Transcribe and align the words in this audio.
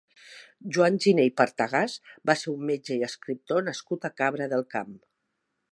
Joan 0.77 0.95
Giné 1.03 1.25
i 1.29 1.33
Partagàs 1.41 1.97
va 2.31 2.37
ser 2.43 2.49
un 2.55 2.65
metge 2.71 2.97
i 3.03 3.07
escriptor 3.09 3.65
nascut 3.69 4.09
a 4.09 4.13
Cabra 4.23 4.53
del 4.55 4.67
Camp. 4.75 4.97